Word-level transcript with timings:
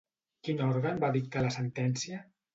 Quin 0.47 0.63
òrgan 0.67 0.97
va 1.05 1.11
dictar 1.19 1.45
la 1.45 1.53
sentència? 1.59 2.25